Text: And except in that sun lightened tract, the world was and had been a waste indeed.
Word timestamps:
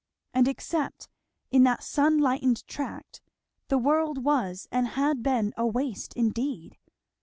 And 0.33 0.47
except 0.47 1.09
in 1.51 1.61
that 1.65 1.83
sun 1.83 2.17
lightened 2.17 2.65
tract, 2.67 3.21
the 3.67 3.77
world 3.77 4.23
was 4.23 4.67
and 4.71 4.87
had 4.87 5.21
been 5.21 5.53
a 5.57 5.67
waste 5.67 6.13
indeed. 6.15 6.75